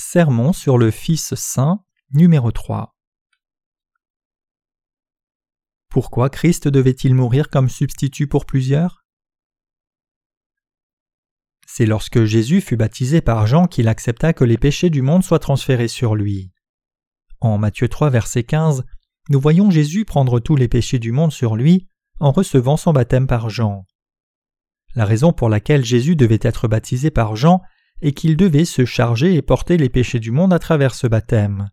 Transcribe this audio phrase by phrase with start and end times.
[0.00, 2.96] Sermon sur le Fils saint, numéro 3.
[5.88, 9.04] Pourquoi Christ devait-il mourir comme substitut pour plusieurs?
[11.66, 15.40] C'est lorsque Jésus fut baptisé par Jean qu'il accepta que les péchés du monde soient
[15.40, 16.52] transférés sur lui.
[17.40, 18.84] En Matthieu 3, verset 15,
[19.30, 21.88] nous voyons Jésus prendre tous les péchés du monde sur lui
[22.20, 23.84] en recevant son baptême par Jean.
[24.94, 27.62] La raison pour laquelle Jésus devait être baptisé par Jean
[28.00, 31.70] et qu'il devait se charger et porter les péchés du monde à travers ce baptême.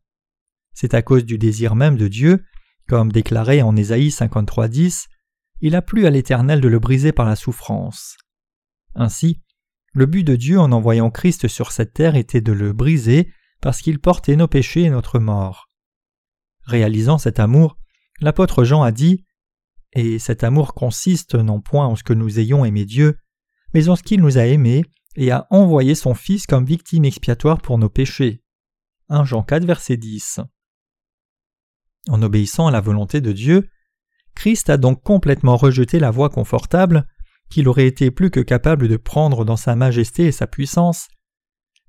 [0.74, 2.44] C'est à cause du désir même de Dieu,
[2.88, 5.08] comme déclaré en Ésaïe 53.10,
[5.62, 8.18] il a plu à l'Éternel de le briser par la souffrance.
[8.94, 9.42] Ainsi,
[9.94, 13.32] le but de Dieu en envoyant Christ sur cette terre était de le briser
[13.62, 15.70] parce qu'il portait nos péchés et notre mort.
[16.64, 17.78] Réalisant cet amour,
[18.20, 19.24] l'apôtre Jean a dit
[19.94, 23.18] Et cet amour consiste non point en ce que nous ayons aimé Dieu,
[23.74, 24.84] mais en ce qu'il nous a aimés
[25.16, 28.44] et a envoyé son Fils comme victime expiatoire pour nos péchés.
[29.10, 30.40] 1 Jean 4 verset 10.
[32.10, 33.70] En obéissant à la volonté de Dieu,
[34.36, 37.08] Christ a donc complètement rejeté la voie confortable
[37.50, 41.08] qu'il aurait été plus que capable de prendre dans sa majesté et sa puissance,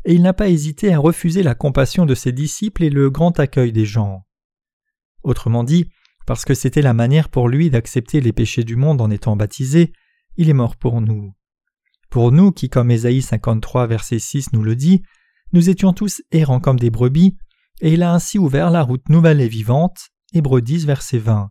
[0.05, 3.39] et il n'a pas hésité à refuser la compassion de ses disciples et le grand
[3.41, 4.25] accueil des gens.
[5.23, 5.91] Autrement dit,
[6.27, 9.93] parce que c'était la manière pour lui d'accepter les péchés du monde en étant baptisé,
[10.37, 11.35] il est mort pour nous.
[12.17, 15.03] Pour nous qui, comme Ésaïe 53, verset 6 nous le dit,
[15.53, 17.36] nous étions tous errants comme des brebis,
[17.83, 20.09] et il a ainsi ouvert la route nouvelle et vivante.
[20.33, 21.50] Hébreux 10, verset 20.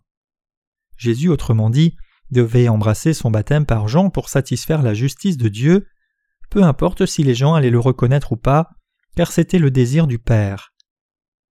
[0.97, 1.95] Jésus, autrement dit,
[2.31, 5.86] devait embrasser son baptême par Jean pour satisfaire la justice de Dieu,
[6.49, 8.69] peu importe si les gens allaient le reconnaître ou pas,
[9.16, 10.73] car c'était le désir du Père.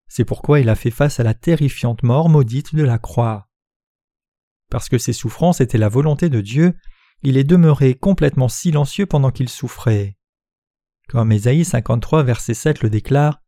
[0.08, 3.48] C'est pourquoi il a fait face à la terrifiante mort maudite de la croix.
[4.72, 6.74] Parce que ses souffrances étaient la volonté de Dieu,
[7.24, 10.18] il est demeuré complètement silencieux pendant qu'il souffrait.
[11.08, 13.42] Comme Ésaïe 53 verset 7 le déclare,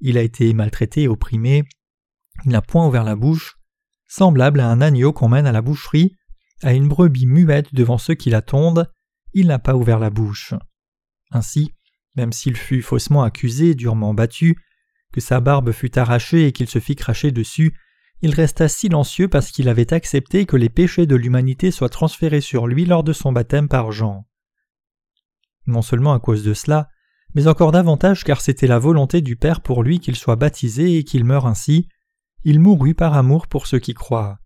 [0.00, 1.64] il a été maltraité et opprimé,
[2.44, 3.56] il n'a point ouvert la bouche,
[4.06, 6.16] semblable à un agneau qu'on mène à la boucherie,
[6.62, 8.90] à une brebis muette devant ceux qui l'attendent,
[9.32, 10.54] il n'a pas ouvert la bouche.
[11.30, 11.72] Ainsi,
[12.16, 14.56] même s'il fut faussement accusé, durement battu,
[15.12, 17.76] que sa barbe fut arrachée et qu'il se fit cracher dessus,
[18.22, 22.66] il resta silencieux parce qu'il avait accepté que les péchés de l'humanité soient transférés sur
[22.66, 24.26] lui lors de son baptême par Jean.
[25.66, 26.88] Non seulement à cause de cela,
[27.34, 31.04] mais encore davantage car c'était la volonté du Père pour lui qu'il soit baptisé et
[31.04, 31.88] qu'il meure ainsi,
[32.44, 34.38] il mourut par amour pour ceux qui croient.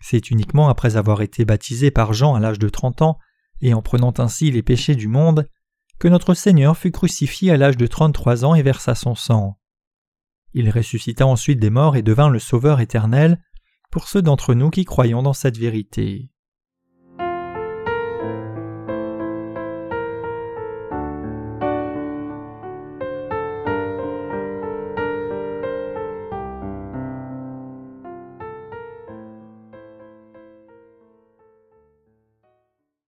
[0.00, 3.18] C'est uniquement après avoir été baptisé par Jean à l'âge de trente ans,
[3.60, 5.48] et en prenant ainsi les péchés du monde,
[5.98, 9.58] que notre Seigneur fut crucifié à l'âge de trente-trois ans et versa son sang.
[10.54, 13.40] Il ressuscita ensuite des morts et devint le Sauveur éternel
[13.90, 16.30] pour ceux d'entre nous qui croyons dans cette vérité.